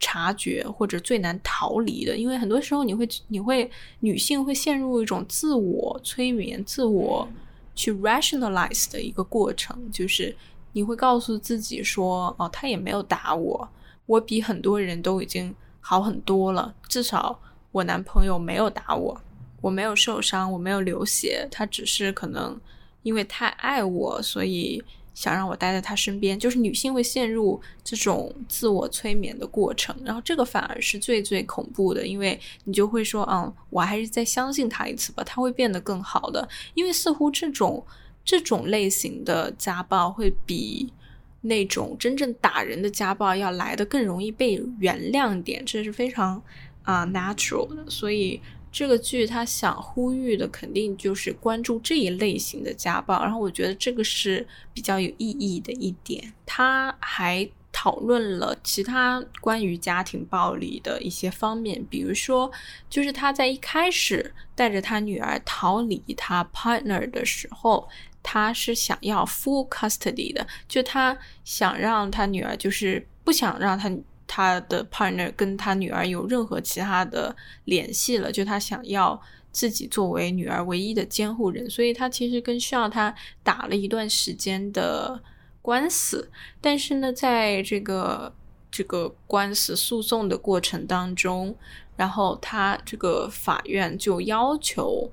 [0.00, 3.68] 察觉或者最难逃离的，因为很多时候你会你会
[4.00, 7.28] 女性会陷入一种自我催眠、自我
[7.74, 10.36] 去 rationalize 的一个过程，就是
[10.72, 13.68] 你会告诉自己说：“哦，他也没有打我，
[14.06, 17.40] 我比很多人都已经好很多了，至少
[17.72, 19.20] 我男朋友没有打我，
[19.60, 22.60] 我没有受伤，我没有流血，他只是可能
[23.02, 24.84] 因为太爱我，所以。”
[25.18, 36.48] 想让我待在他身边，就是女性会陷入这种自我催眠的过程，然后这个反而是最最恐怖的，因为你就会说，嗯，我还是再相信他一次吧，他会变得更好的。
[36.74, 37.84] 因为似乎这种
[38.24, 40.92] 这种类型的家暴会比
[41.40, 46.40] 那种真正打人的家暴要来的更容易被原谅一点，这是非常
[46.84, 48.40] 啊 natural 的，所以。
[48.70, 56.32] 这个剧他想呼吁的肯定就是关注这一类型的家暴，然后我觉得这个是比较有意义的一点。
[56.46, 62.50] 他还讨论了其他关于家庭暴力的一些方面，比如说，
[62.90, 67.88] 就是他在一开始带着他女儿逃离他 partner 的时候，
[68.22, 73.90] 他是想要 full custody 的，就他想让他女儿就是不想让他。
[74.28, 83.12] 他的 partner 跟他女儿有任何其他的联系了，就他想要自己作为女儿唯一的监护人，所以他其实跟需要他
[83.42, 85.18] 打了一段时间的
[85.62, 86.30] 官司。
[86.60, 88.32] 但是呢，在这个
[88.70, 91.56] 这个官司诉讼的过程当中，
[91.96, 95.10] 然后他这个法院就要求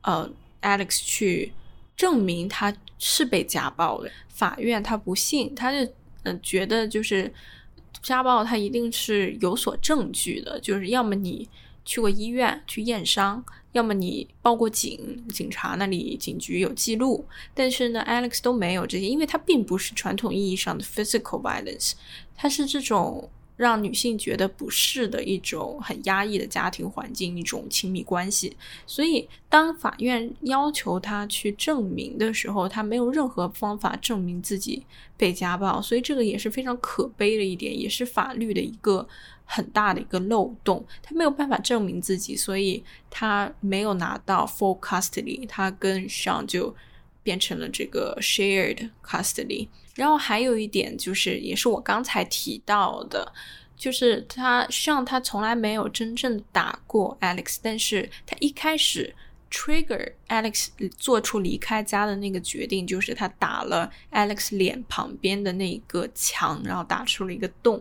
[0.00, 0.28] 呃
[0.62, 1.52] Alex 去
[1.94, 4.10] 证明他是被家暴的。
[4.28, 7.30] 法院他不信，他就嗯觉得就是。
[8.04, 11.48] 家暴它一定是有所证据的，就是要么你
[11.84, 17.26] 去过医院去验伤，要么你报过警，警察那里警局有记录。
[17.52, 21.94] 但是呢，Alex 都没有这些，因为他并不是传统意义上的 physical violence，
[22.36, 23.28] 他是这种。
[23.56, 28.56] 让女性觉得不适的一种很压抑的家庭环境，一种亲密关系。
[28.86, 34.84] 所以，当法院要求他去证明的时候，他没有任何方法证明自己
[35.16, 35.80] 被家暴。
[35.80, 39.06] 所以，这个也是非常可悲的一点，也是法律的一个
[39.44, 40.84] 很大的一个漏洞。
[41.00, 45.46] 他没有办法证明自己，所以他没有拿到 full custody。
[45.46, 46.74] 他跟上就
[47.22, 49.68] 变成了这个 shared custody。
[49.94, 53.32] 然后还有一点就是，也是我刚才提到的，
[53.76, 59.14] 就是他像他从来没有真正打过 Alex，但是他一开始
[59.52, 67.80] trigger Alex 做出离开家的那个决定，就是他打了 Alex 脸旁边的那个墙，然后打出了一个洞。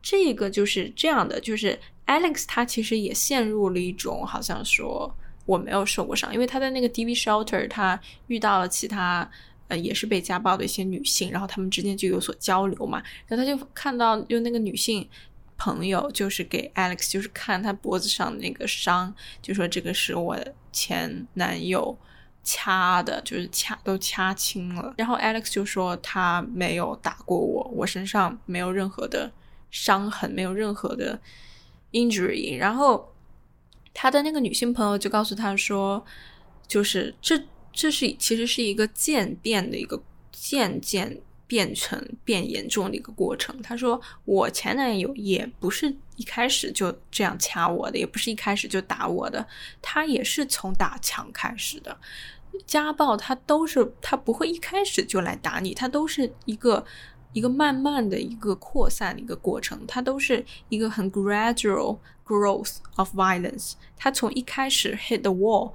[0.00, 1.76] 这个就是这样的，就是
[2.06, 5.12] Alex 他其实也陷入了一种好像说
[5.44, 9.28] 我没有受过伤，因为他在那个 DV shelter，他遇到了其他。
[9.76, 13.02] 也是被家暴的一些女性，然后他们之间就有所交流嘛。
[13.26, 15.08] 然后他就看到，就那个女性
[15.56, 20.36] 朋友，就是给 Alex，就是看他脖子上那个伤，就说这个是我
[20.72, 21.96] 前男友
[22.42, 24.92] 掐的，就是掐都掐青了。
[24.96, 29.30] 然后 Alex 就说他没有打过我，我身上没有任何的
[29.70, 31.20] 伤痕，没有任何的
[31.92, 32.58] injury。
[32.58, 33.14] 然后
[33.94, 36.04] 他的那个女性朋友就告诉他说，
[36.66, 37.42] 就是这。
[37.72, 43.60] 这是其实是一个渐变的一个渐渐变成变严重的一个过程。
[43.60, 49.46] 他说：“我前男友也不是一开始就这样掐我的，也不是一开始就打我的，
[49.82, 51.98] 他也是从打墙开始的。
[52.66, 56.84] 家暴他都是他不会一开始就来打你，他都是一个
[57.32, 63.72] 一个慢慢的一个扩散的一个过程，他都是一个很 gradual growth of violence。
[63.96, 65.72] 他从一开始 hit the wall。”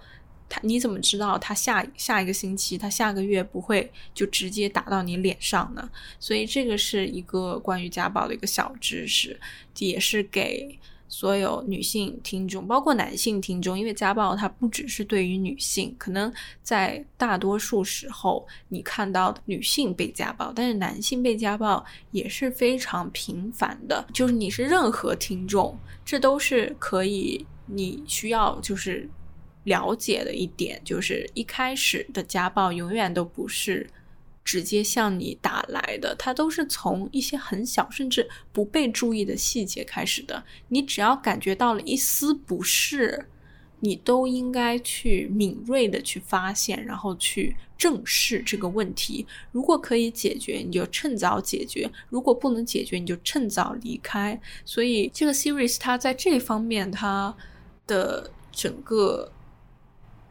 [0.49, 5.89] 他你怎么知道他下下一个星期他下个月不会就直接打到你脸上呢？
[6.19, 9.39] 所以这个是一个关于家暴的一个小知识，
[9.79, 10.79] 也是给
[11.09, 16.33] 所有女性听众，包括男性听众，因为家暴它不只是对于女性，可能
[16.63, 24.05] 在大多数时候你看到女性被家暴，但是男性被家暴也是非常频繁的。
[24.13, 29.09] 就是你是任何听众，这都是可以你需要就是。
[29.67, 33.89] 了解的一点就是，一开始的家暴永远都不是
[34.45, 40.41] 直接向你打来的，它都是从一些很小甚至不被注意的细节开始的。
[40.69, 43.25] 你只要感觉到了一丝不适，
[43.81, 49.27] 你都应该去敏锐的去发现，然后去正视这个问题。
[49.51, 54.39] 如果可以解决，你就趁早解决；如果不能解决，你就趁早离开。
[54.63, 57.35] 所以，这个 series 它在这方面，它
[57.85, 59.29] 的整个。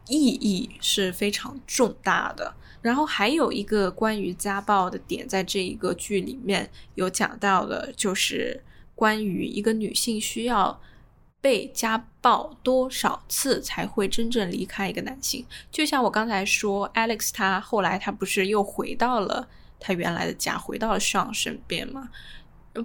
[0.09, 2.53] 意义是非常重大的。
[2.81, 8.63] 然后还有一个关于家暴的点，在这一个剧里面有讲到的，就是
[8.95, 10.79] 关于一个女性需要
[11.41, 15.45] 被家暴多少次才会真正离开一个男性。
[15.71, 19.47] 就像我刚才说，Alex 他后来他不是又回到了
[19.79, 22.09] 他原来的家，回到了上身边吗？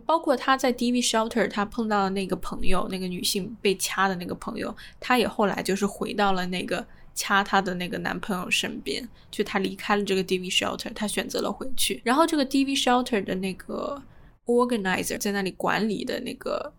[0.07, 9.09] 包括他在 DV shelter，他碰到的那个朋友，那个女性被掐的那个朋友，他也后来就是回到了那个掐她的那个男朋友身边。
[9.31, 12.01] 就她离开了这个 DV shelter，她选择了回去。
[12.05, 14.03] 然后这个 DV shelter 的那个
[14.47, 16.73] organizer 在那里管理的那个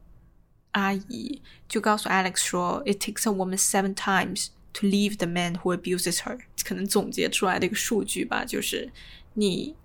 [0.71, 8.91] 阿姨就告诉 Alex 说：“It takes a woman seven times to leave the man who abuses her。”可能总结出来的一个数据吧，就是
[9.33, 9.75] 你。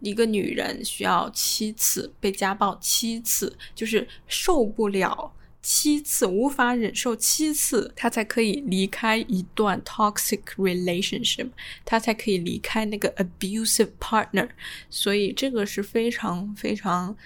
[0.00, 11.48] 一个女人需要七次被家暴，七次就是受不了七次，无法忍受七次，他才可以离开一段 toxic relationship，
[11.84, 14.48] 他才可以离开那个 abusive partner。
[14.88, 17.16] 所以这个是非常非常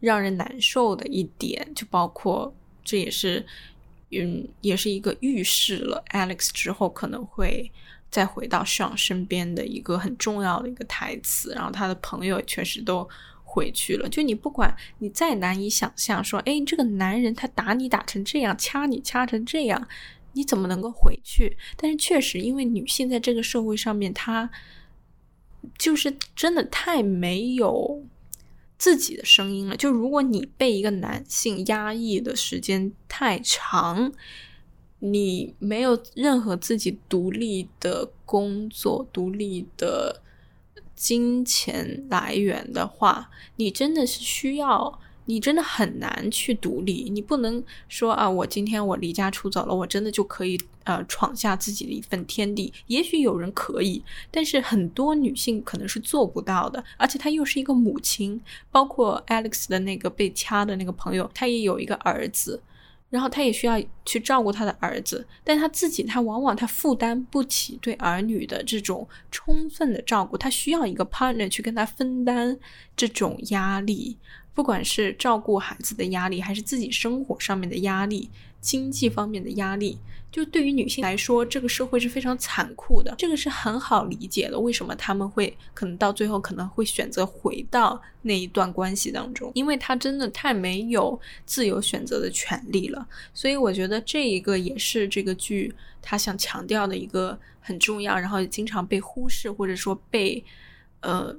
[0.00, 3.44] 让人难受的一点，就包括这也是
[4.10, 7.70] 嗯，也是一个预示了 Alex 之后可能会。
[8.10, 13.08] 再回到 Sean 身边的一个很重要的一个台词，然后他的朋友确实都
[13.52, 14.08] 回去了。
[14.08, 19.86] 就你不管你再难以想象，说哎，这个男人他打你打成这样，掐你掐成这样，
[20.32, 21.58] 你怎么能够回去？
[21.76, 24.50] 但是确实，因为女性在这个社会上面，她
[25.78, 28.02] 就是真的太没有
[28.78, 29.76] 自己的声音了。
[29.76, 34.12] 就如果你被一个男性压抑的时间太长，
[35.00, 40.21] 你没有任何自己独立的工作、独立的
[41.02, 47.10] 金钱来源的话，你真的是需要，你真的很难去独立。
[47.10, 52.72] 你不能说啊，我今天我离家出走了，我真的就可以呃闯下自己的一份天地。
[52.86, 56.84] 也许有人可以，但是很多女性可能是做不到的。
[56.96, 62.62] 而且她又是一个母亲，包括 Alex 的那个被掐的那个朋友，他也有一个儿子。
[63.12, 72.58] 然后他也需要去照顾他的儿子，但他自己他往往他负担不起对儿女的这种充分的照顾，他需要一个 partner 去跟他分担
[72.96, 74.16] 这种压力，
[74.54, 78.30] 不管是照顾孩子的压力，还是自己生活上面的压力。
[78.62, 79.98] 经济方面的压力，
[80.30, 83.12] 就对于女性来说，这个社会是非常残酷的。
[83.18, 84.58] 这个是很好理解的。
[84.58, 89.50] 为什么他们会可能到最后可能会选择回到那一段关系当中？
[89.54, 93.06] 因为他真的太没有自由选择的权利了。
[93.34, 100.42] 所以我觉得这一个也是这个剧他想强调的一个很重要，然后经常被忽视或者说被
[101.00, 101.34] 呃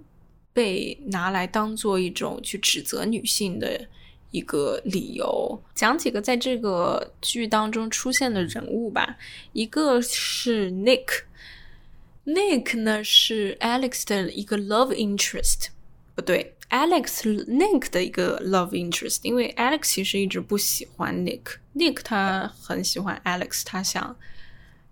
[0.51, 3.88] 被拿来当做一种去指责女性的。
[4.34, 9.15] 一个理由，讲几个在这个剧当中出现的人物吧。
[9.52, 15.67] 一个是 Nick，Nick 呢是 Alex 的一个 love interest，
[16.15, 19.19] 不对，Alex Nick 的一个 love interest。
[19.22, 24.17] 因为 Alex 其实一直不喜欢 Nick，Nick 他很喜欢 Alex，他想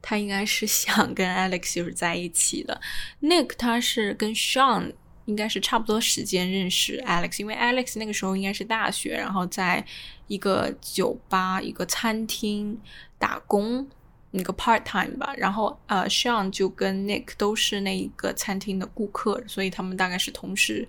[0.04, 2.80] 他应该是想跟 Alex 就是在一起的。
[3.24, 4.94] Nick 他是跟 Sean。
[5.26, 9.86] 应该是差不多时间认识 Alex，因为 Alex 那个时候应该是大学，然后在
[10.28, 12.80] 一个酒吧、一个餐厅
[13.18, 13.88] 打工，
[14.32, 15.34] 一个 part time 吧。
[15.38, 20.88] 然后呃，Sean 就跟 Nick 都是那一个餐厅的顾客，所以他们大概是同时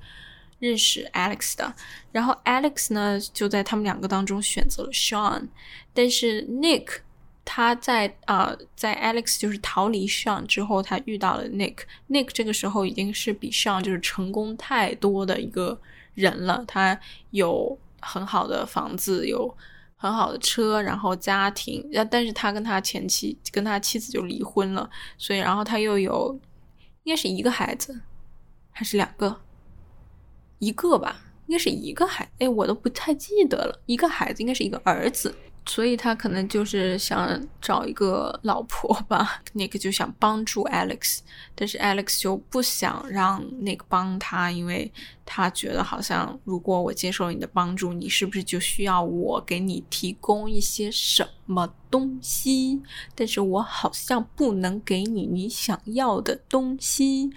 [0.59, 1.75] 认识 Alex 的。
[2.11, 5.49] 然后 Alex 呢，就在他们两个当中选择了 Sean，
[5.93, 7.01] 但是 Nick。
[7.45, 11.79] 他在啊，在 Alex 就是逃离 Sean 之后，他遇到了 Nick。
[12.09, 15.81] Nick 这个时候已经是比 Sean 就是成功太多的一个
[16.15, 16.65] 人了。
[16.69, 16.99] 他
[17.31, 19.55] 有很好的房子，有
[19.97, 21.85] 很好的车，然后家庭。
[22.11, 26.39] 但是他跟他前妻跟他妻子就离婚了，所以然后他又有
[27.03, 28.01] 应该是一个孩子，
[28.71, 29.41] 还是两个？
[30.61, 32.31] 一个吧，应该是一个孩。
[32.39, 33.83] 哎，我都不太记得了。
[33.87, 35.35] 一个孩子应该是一个儿子。
[35.65, 41.21] 所以他可能就是想找一个老婆吧，Nick 就想帮助 Alex，
[41.55, 44.93] 但是 Alex 就不想让 Nick 帮他，因为
[45.25, 52.81] 他觉得好像如果我接受你的帮助，你是不是就需要我给你提供一些什么东西？
[53.15, 57.31] 但是我好像不能给你你想要的东西。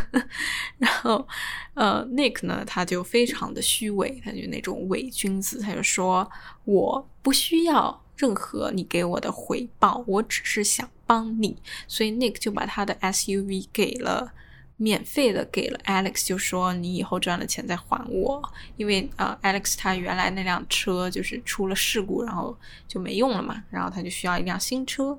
[0.78, 1.26] 然后，
[1.74, 6.30] 呃，Nick 呢，他就非常的虚伪，他就那种伪君子，他就说
[6.64, 7.08] 我。
[7.26, 11.56] 不需要任何你给我的回报，我只是想帮你，
[11.88, 14.32] 所以 Nick 就把他的 SUV 给了，
[14.78, 18.42] 免费的给了 Alex，就说你以后赚了钱再还我，
[18.76, 22.56] 因为呃 Alex 他原来那辆车就是出了事故，然后
[22.86, 25.18] 就没用了嘛，然后他就需要一辆新车，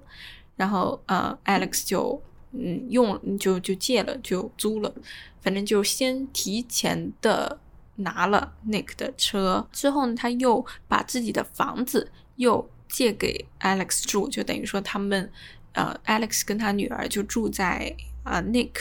[0.55, 4.93] 然后呃 Alex 就嗯用就就借了就租了，
[5.41, 7.59] 反正就先提前的
[7.95, 15.31] 拿了 Nick 的车，之后呢，他又把自己的房子又借给 Alex 住，就等于说他们，
[15.73, 18.71] 呃，Alex 跟他女儿就住在啊 Nick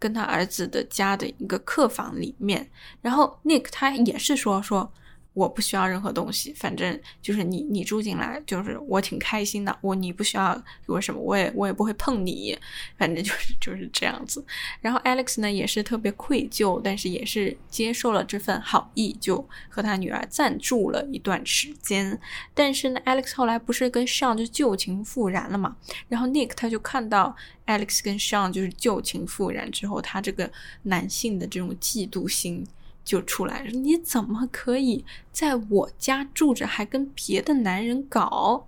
[0.00, 2.68] 跟他儿子的家的一个客房里面，
[3.00, 4.92] 然后 Nick 他也是说说。
[5.32, 9.76] 我不需要任何东西，反正就是你，你住进来就是我挺开心的。
[9.80, 10.54] 我你不需要
[10.86, 12.58] 给我什么，我也我也不会碰你，
[12.98, 14.44] 反正就是就是这样子。
[14.80, 22.20] 然后 Alex 呢也是特别愧疚，但是也是接受了这份好意，就和他女儿暂住了一段时间。
[22.52, 25.76] 但是呢，Alex 后来不是跟 Sean 就旧情复燃了嘛？
[26.08, 30.50] 然后 Nick 他就看到 Alex 跟 Sean 就是旧情复燃之后，他这个
[30.82, 32.66] 男性的这种嫉妒心。
[33.04, 38.66] 就出来了，你怎么可以在我家住着，还跟别的男人搞？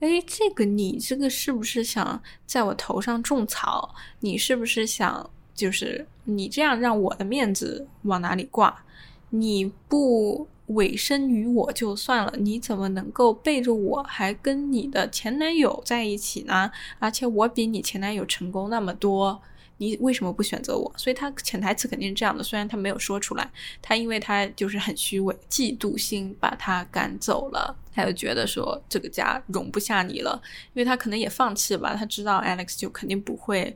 [0.00, 3.94] 哎，这个你这个是不是想在我头上种草？
[4.20, 8.84] 你是不是想就是你这样让我的面子往哪里挂？
[9.30, 16.70] 你不委身于我就算了，你怎么能够背着我还跟你的前男友在一起呢？
[16.98, 19.42] 而且我比你前男友成功那么多。
[19.80, 20.92] 你为什么不选择我？
[20.94, 23.50] 所以他潜台词肯定是这样的，虽然他没有说出来。
[23.80, 30.38] 他因为他就是很虚伪，嫉妒心把他赶走了，他就觉得说这个家容不下你了，
[30.74, 31.96] 因为他可能也放弃吧。
[31.96, 33.74] 他知道 Alex 就肯定不会，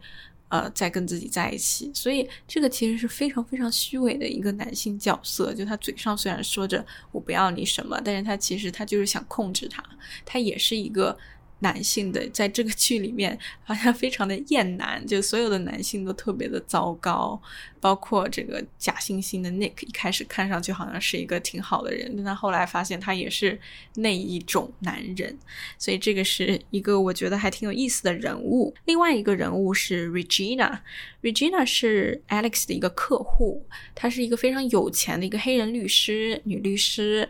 [0.50, 1.90] 呃，再跟自己在一起。
[1.94, 5.54] 所以这个其实是非常非常虚伪的一个男性角色。
[5.54, 9.82] 就他嘴上虽然说着我不要你什么，但是他其实他就是想控制他。
[10.26, 11.16] 他也是一个。
[11.64, 17.40] 男性的在这个剧里面好像非常的厌男，就所有的男性都特别的糟糕，
[17.80, 23.58] 包括这个假惺惺的 Nick，一开始看上去好像是一个挺好的人，但他后来发现他也是
[23.94, 25.38] 那一种男人，
[25.78, 28.74] 所以这个是一个我觉得还挺有意思的人物。
[28.84, 37.26] 另外一个人物是 Regina，Regina 是 Alex 的一个客户，她是一个非常有钱的一个黑人律师，女律师，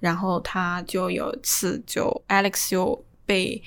[0.00, 3.04] 然后她就有一次就 Alex 就。
[3.26, 3.62] 被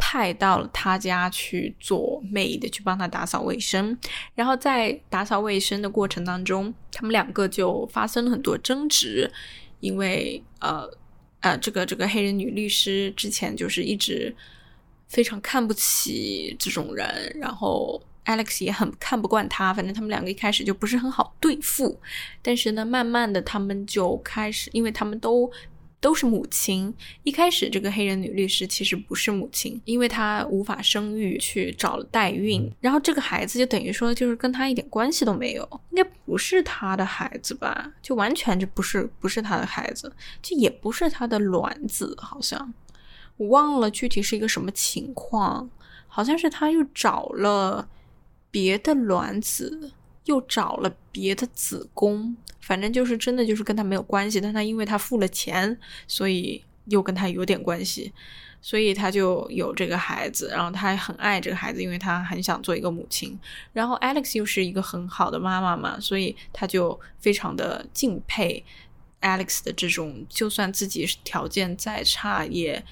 [0.00, 3.98] 派到了他家去做 maid，去帮他打扫卫生。
[4.36, 9.28] 然后在打扫卫生的过程当中，他们两个就发生了很多争执，
[9.80, 10.88] 因为呃
[11.40, 14.32] 呃，这个这个黑人女律师之前就是一直
[15.08, 19.74] 非常看不起这种人，然后 Alex 也很看不惯他。
[19.74, 22.00] 反正他们两个一开始就不是很好对付，
[22.40, 25.50] 但是呢，慢慢的他们就开始，因为他们都。
[26.00, 26.94] 都是母亲。
[27.24, 32.70] 一开始，这个黑人女律师其实不是母亲，因为她无法生育，去找了代孕。
[32.80, 37.92] 然后这个孩子就等于说，就是跟她一点关系都没有，应该不是她的孩子吧？
[38.00, 42.72] 就完全就不是，不是她的孩子，就也不是她的卵子，好像
[43.36, 45.68] 我忘了具体是一个什么情况。
[46.10, 47.88] 好像是她又找了
[48.50, 49.92] 别的卵子，
[50.24, 52.36] 又找了别的子宫。
[52.60, 58.12] 反正就是真的就是跟他没有关系，但他因为他付了钱，所以又跟他有点关系，
[58.60, 63.38] 所以他就有这个孩子，然后他很爱这个孩子，因为他很想做一个母亲。
[63.72, 68.62] 然后 Alex 又是一个很好的妈妈嘛，所以他就非常的敬佩
[69.22, 72.84] Alex 的这种，就算自己条件再差，也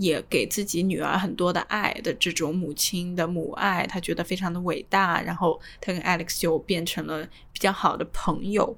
[0.00, 5.20] 也给自己女儿很多的爱的这种母亲的母爱，她觉得非常的伟大。
[5.20, 8.74] 然后她跟 Alex 就变成了比较好的朋友。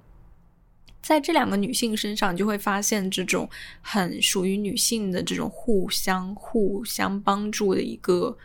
[1.01, 3.49] 在这两个女性身上，就会发现这种
[3.81, 8.37] 很属于女性的这种互相互相帮助的一个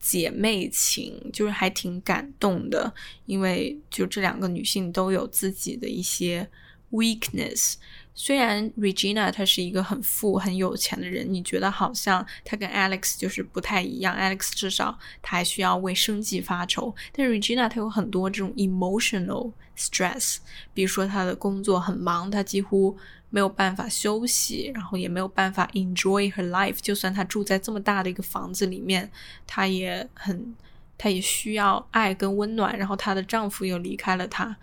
[0.00, 2.92] 姐妹情，就是还挺感动的。
[3.26, 6.48] 因为就这两个女性都有自己的一些
[6.90, 7.74] weakness。
[8.14, 14.16] 虽然 Regina 她是一个很富很有钱的人，你觉得好像她跟 Alex 就是不太一样。
[14.16, 20.36] Alex 至少她还需要为生计发愁，但是 Regina 她有很多这种 emotional stress，
[20.72, 22.96] 比如说她的工作很忙，她几乎
[23.30, 26.76] 没有办法休息，然后也没有办法 enjoy her life。
[26.80, 29.10] 就算她住在这么大的一个房子里面，
[29.44, 30.54] 她也很，
[30.96, 32.78] 她也需要爱跟温暖。
[32.78, 34.56] 然后她的丈夫又离开了她。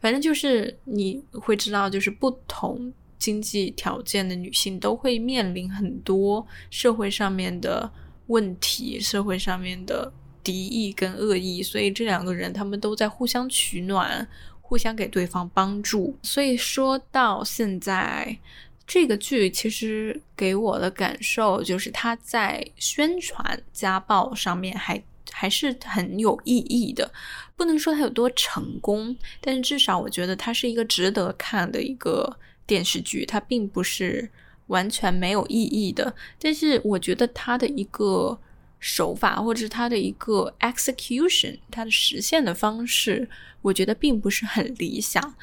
[0.00, 7.90] 反正就是你会知道，就是不同经济条件的女性都会面临很多社会上面的
[8.28, 10.10] 问题，社会上面的
[10.42, 14.26] 敌意跟恶意，所以这两个人他们都在互相取暖，
[14.62, 16.16] 互相给对方帮助。
[16.22, 18.38] 所以说到现在，
[18.86, 25.02] 这个剧其实给我的感受就是，他在宣传家暴上面还。
[25.30, 27.12] 还是很有意义的，
[27.56, 33.24] 不能说它有多成功，但是至少我觉得它是一个值得看的一个电视剧。
[33.24, 34.30] 它并不是
[34.66, 38.38] 完全没有意义的，但是我觉得它的一个
[38.78, 43.28] 手法或者是它的一个 execution，它的实现的方式，
[43.62, 45.34] 我觉得并不是很理想。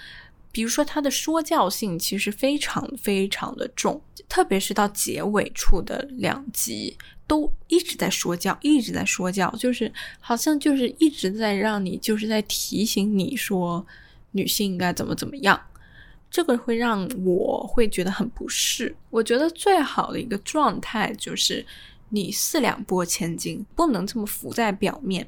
[0.52, 13.86] 比如说他的说教性其实非常非常的重，特别是到结尾处的两集，都一直在说教，一直在说教，就是好像就是一直在让你就是在提醒你说
[14.32, 15.60] 女性应该怎么怎么样，
[16.32, 18.96] 这个会让我会觉得很不适。
[19.10, 21.66] 我觉得最好的一个状态就是
[22.10, 25.28] 你四两拨千斤，不能这么浮在表面。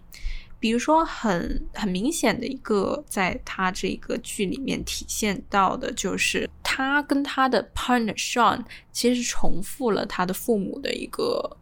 [0.60, 11.57] 比如说，很很明显的一个，在他这个剧里面体现到的，就是他跟他的 partner Sean 其实重复了他的父母的一个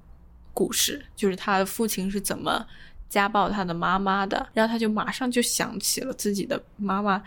[0.53, 2.65] 故事，就是他的父亲是怎么
[3.07, 7.23] 家暴他的妈妈的，然后他就马上就想起了自己的妈妈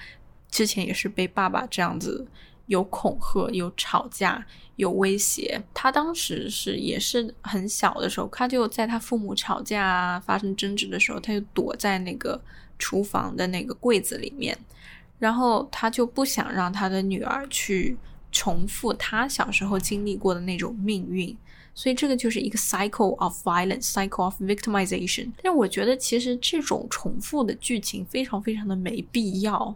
[0.51, 2.27] 之前也是被爸爸这样子。
[2.71, 4.47] 有恐吓，有吵架，
[4.77, 5.61] 有威胁。
[5.75, 12.41] 他当时是也是很小的时候，他就在他父母吵架啊、发生争执的时候，他就躲在那个
[12.79, 14.57] 厨房的那个柜子里面，
[15.19, 17.97] 然后他就不想让他的女儿去
[18.31, 21.37] 重复他小时候经历过的那种命运，
[21.75, 25.33] 所以这个就是一个 cycle of violence，cycle of victimization。
[25.43, 29.75] 但我觉得其实这种重复的剧情非常非常的没必要。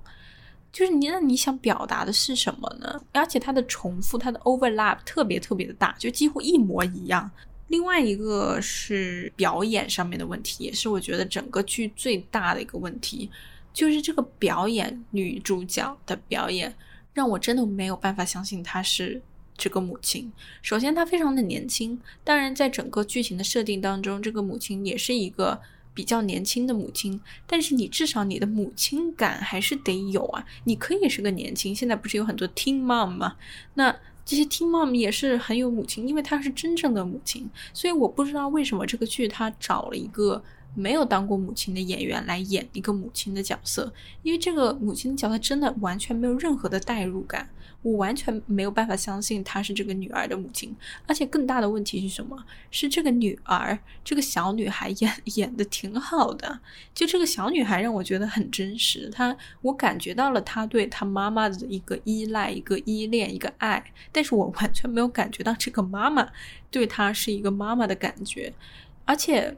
[0.74, 3.00] 就是你，那你想表达的是什么呢？
[3.12, 7.30] 而且它的重复，它的 overlap 特别特别的大，就几乎一模一样。
[7.68, 13.30] 另外一个是表演上面的问题，也是我觉得整个剧最大的一个问题，
[13.72, 16.74] 就是这个表演女主角的表演，
[17.12, 19.22] 让我真的没有办法相信她是
[19.56, 20.32] 这个母亲。
[20.60, 25.60] 首先，她非常的年轻，当然在整个剧情的设定当中，这个母亲也是一个。
[25.94, 30.44] 比较年轻的母亲，但是你至少你的母亲感还是得有啊！
[30.64, 33.36] 你可以是个年轻，现在不是有很多 teen mom 吗？
[33.74, 33.94] 那
[34.26, 37.48] 这些 teen mom 也是很有母亲，因为她是真正的母亲。
[37.72, 40.42] 所以我不知道为什么这个剧他找了一个
[40.74, 43.92] 没有当过母亲的演员来演一个母亲的角色，
[44.22, 47.48] 因为这个母亲的角色真的完全没有任何的代入感。
[47.84, 50.74] 我完全没有办法相信她是这个女儿的母亲，
[51.06, 52.42] 而且更大的问题是什么？
[52.70, 56.60] 是这个女儿，这个小女孩演 演的挺好的，
[56.94, 66.26] 就这个小女孩让我觉得很真实，她我感觉到了她对她妈妈的一个依赖、一个依恋、一个爱，但是我完全没有感觉到这个妈妈
[66.70, 68.54] 对她是一个妈妈的感觉，
[69.04, 69.54] 而且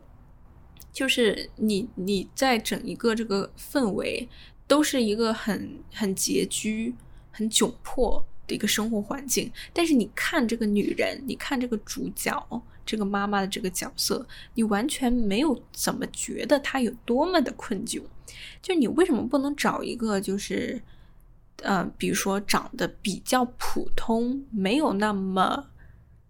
[0.93, 4.29] 就是你你在整一个这个氛围
[4.67, 6.97] 都是一个很很拮据。
[7.37, 18.01] 很窘迫的一个生活环境，但是你看这个女人，你看这个主角，这个妈妈的这个角色，你完全没有怎么觉得她有多么的困窘。
[18.63, 20.81] 就你为什么不能找一个，就是，
[21.63, 25.67] 呃，比如说长得比较普通，没有那么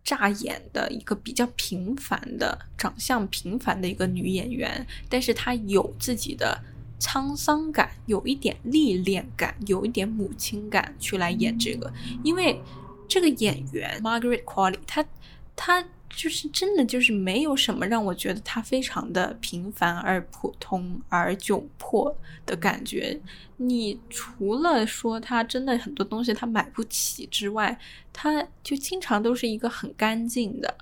[0.02, 6.61] 扎眼的一个比较平凡的长相平凡的一个女演员，但是她有自己的。
[6.99, 11.92] 沧桑感，有一点历练感，有一点母亲感，去来演这个，
[12.22, 12.61] 因为
[13.07, 15.05] 这个演员 Margaret Qualley，她
[15.55, 22.16] 她就是真的就是没有什么让我觉得她非常的平凡而普通而窘迫
[22.47, 23.20] 的感觉。
[23.59, 27.78] 你除了说她真的很多东西她买不起之外，
[28.12, 30.78] 她就经常都是一个很干净的，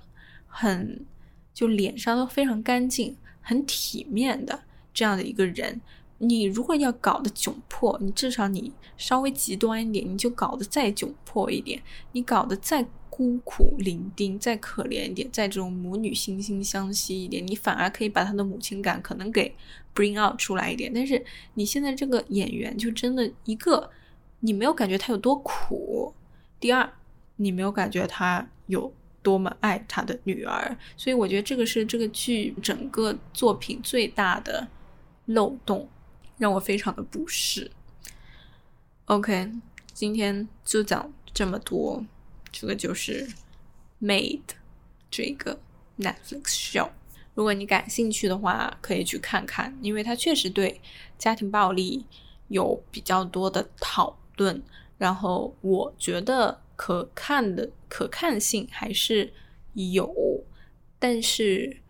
[0.47, 1.05] 很
[1.53, 4.63] 就脸上都非常干净、很体面的
[4.93, 5.81] 这样的一个人。
[6.27, 11.81] 你如果要搞得窘迫，你至少你稍微极端一点，你就搞得再窘迫一点，
[12.13, 19.53] 你搞得再孤苦伶仃、再可怜一点，再这种母女惺惺相惜一点，你反而可以把他的母亲感可能给
[19.93, 20.91] bring out 出来一点。
[20.93, 21.23] 但是
[21.53, 23.89] 你现在这个演员就真的一个，
[24.39, 26.13] 你没有感觉他有多苦；
[26.59, 26.91] 第二，
[27.37, 30.77] 你没有感觉他有多么爱他的女儿。
[30.97, 34.67] 所以我觉得这个是这个剧整个作品最大的
[35.25, 35.87] 漏洞。
[36.37, 37.71] 让我非常的不适。
[39.05, 39.51] OK，
[39.93, 42.03] 今天就讲这么多。
[42.51, 43.27] 这个就是
[44.01, 44.39] 《Made》
[45.11, 45.59] 这个
[45.97, 46.89] Netflix show。
[47.33, 50.81] 如果你感兴趣的话，可以去看看，因为它确实对
[51.17, 52.05] 家庭暴力
[52.47, 54.61] 有比较多的讨论。
[54.97, 59.33] 然后我觉得可看的可看性还是
[59.73, 60.13] 有，
[60.99, 61.81] 但是。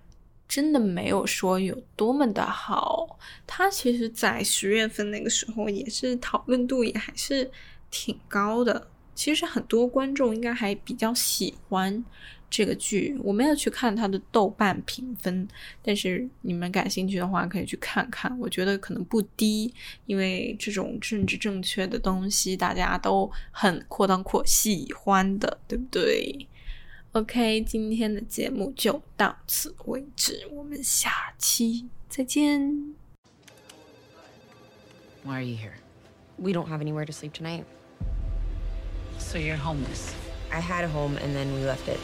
[0.47, 3.17] 真的没有说有多么的好，
[3.58, 7.49] 他其实，在十月份那个时候也是讨论度也还是
[7.89, 8.89] 挺高的。
[9.14, 12.03] 其实很多观众应该还比较喜欢
[12.49, 13.18] 这个剧。
[13.24, 15.47] 我没有去看它的豆瓣评分，
[15.82, 18.38] 但是你们感兴趣的话可以去看看。
[18.39, 19.74] 我觉得可能不低，
[20.06, 26.45] 因为这种政治正确的东西大家都很扩当扩喜欢的，对不对
[27.14, 33.05] ？OK，今天的节目就到此为止，我们下期再见。
[35.26, 35.73] Why are you here?
[36.38, 37.65] We don't have anywhere to sleep tonight.
[39.17, 40.13] So you're homeless.
[40.51, 41.99] I had a home and then we left it.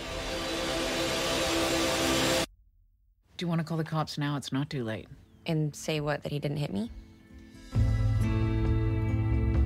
[3.37, 4.37] Do you want to call the cops now?
[4.37, 5.07] It's not too late.
[5.45, 6.23] And say what?
[6.23, 6.89] That he didn't hit me?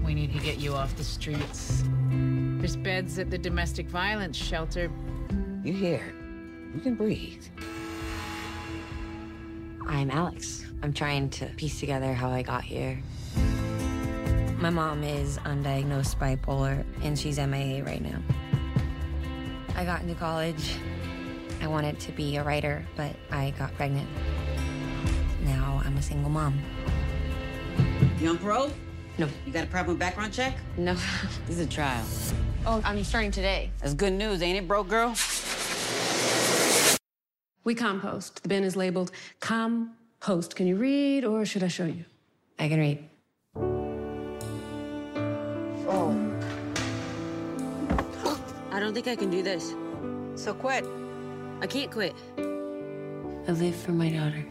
[0.03, 1.85] We need to get you off the streets.
[2.09, 4.91] There's beds at the domestic violence shelter.
[5.63, 6.13] You here.
[6.73, 7.45] You can breathe.
[9.87, 10.65] I'm Alex.
[10.83, 13.01] I'm trying to piece together how I got here.
[14.57, 18.19] My mom is undiagnosed bipolar, and she's MIA right now.
[19.75, 20.77] I got into college.
[21.61, 24.07] I wanted to be a writer, but I got pregnant.
[25.43, 26.57] Now I'm a single mom.
[28.19, 28.71] You on parole?
[29.17, 29.27] No.
[29.45, 30.57] You got a problem with background check?
[30.77, 30.95] No.
[31.47, 32.05] This is a trial.
[32.65, 33.71] Oh, I'm starting today.
[33.81, 35.15] That's good news, ain't it, broke girl?
[37.65, 38.41] We compost.
[38.41, 40.55] The bin is labeled compost.
[40.55, 42.05] Can you read or should I show you?
[42.57, 43.09] I can read.
[48.75, 49.73] I don't think I can do this.
[50.35, 50.85] So quit.
[51.61, 52.13] I can't quit.
[53.47, 54.43] I live for my daughter.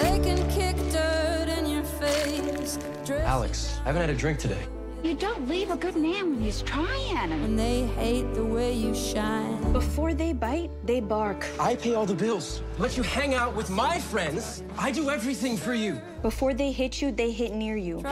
[0.00, 2.80] They can kick dirt in your face.
[3.08, 4.58] Alex, I haven't had a drink today.
[5.04, 7.30] You don't leave a good man when he's trying.
[7.30, 9.72] And they hate the way you shine.
[9.72, 11.46] Before they bite, they bark.
[11.60, 12.60] I pay all the bills.
[12.76, 14.64] Let you hang out with my friends.
[14.76, 16.00] I do everything for you.
[16.22, 18.02] Before they hit you, they hit near you.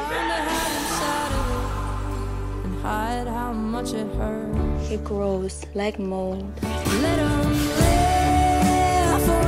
[2.84, 4.90] Trying to hide it how much it hurts.
[4.90, 6.44] It grows like mold.
[6.62, 7.54] Let 'em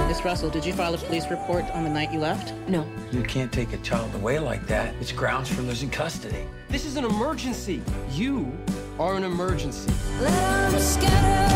[0.09, 2.55] Miss Russell, did you file a police report on the night you left?
[2.66, 2.87] No.
[3.12, 4.95] You can't take a child away like that.
[5.03, 6.47] It's grounds for losing custody.
[6.70, 7.82] This is an emergency.
[8.11, 8.51] You
[8.99, 9.93] are an emergency.
[10.22, 11.53] Let 'em scatter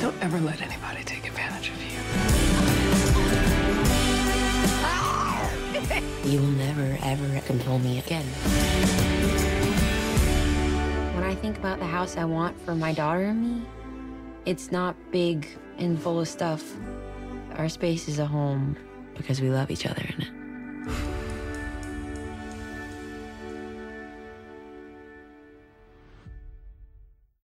[0.00, 1.13] Don't ever let anybody take
[6.24, 8.24] You will never, ever control me again.
[11.14, 13.66] When I think about the house I want for my daughter and me,
[14.46, 15.46] it's not big
[15.76, 16.64] and full of stuff.
[17.56, 18.74] Our space is a home
[19.14, 20.43] because we love each other in it.